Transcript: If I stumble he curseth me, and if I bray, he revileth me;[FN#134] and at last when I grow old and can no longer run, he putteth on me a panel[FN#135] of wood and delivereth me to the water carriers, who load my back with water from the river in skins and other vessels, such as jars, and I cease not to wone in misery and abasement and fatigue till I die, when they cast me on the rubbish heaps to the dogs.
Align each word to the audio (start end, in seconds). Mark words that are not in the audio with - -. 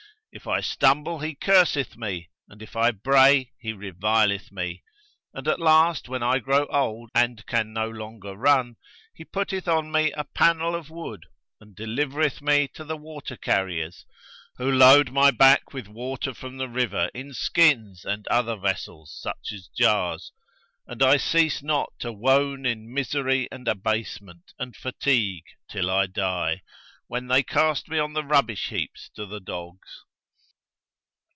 If 0.33 0.47
I 0.47 0.61
stumble 0.61 1.19
he 1.19 1.35
curseth 1.35 1.97
me, 1.97 2.29
and 2.47 2.61
if 2.61 2.73
I 2.77 2.91
bray, 2.91 3.51
he 3.59 3.73
revileth 3.73 4.49
me;[FN#134] 4.49 4.81
and 5.33 5.47
at 5.49 5.59
last 5.59 6.07
when 6.07 6.23
I 6.23 6.39
grow 6.39 6.67
old 6.67 7.09
and 7.13 7.45
can 7.45 7.73
no 7.73 7.89
longer 7.89 8.37
run, 8.37 8.77
he 9.13 9.25
putteth 9.25 9.67
on 9.67 9.91
me 9.91 10.13
a 10.13 10.23
panel[FN#135] 10.23 10.75
of 10.77 10.89
wood 10.89 11.25
and 11.59 11.75
delivereth 11.75 12.41
me 12.41 12.69
to 12.75 12.85
the 12.85 12.95
water 12.95 13.35
carriers, 13.35 14.05
who 14.55 14.71
load 14.71 15.11
my 15.11 15.31
back 15.31 15.73
with 15.73 15.89
water 15.89 16.33
from 16.33 16.55
the 16.55 16.69
river 16.69 17.11
in 17.13 17.33
skins 17.33 18.05
and 18.05 18.25
other 18.29 18.55
vessels, 18.55 19.13
such 19.21 19.51
as 19.51 19.67
jars, 19.67 20.31
and 20.87 21.03
I 21.03 21.17
cease 21.17 21.61
not 21.61 21.91
to 21.99 22.13
wone 22.13 22.65
in 22.65 22.93
misery 22.93 23.49
and 23.51 23.67
abasement 23.67 24.53
and 24.57 24.77
fatigue 24.77 25.43
till 25.69 25.89
I 25.89 26.07
die, 26.07 26.61
when 27.07 27.27
they 27.27 27.43
cast 27.43 27.89
me 27.89 27.99
on 27.99 28.13
the 28.13 28.23
rubbish 28.23 28.69
heaps 28.69 29.09
to 29.17 29.25
the 29.25 29.41
dogs. 29.41 30.05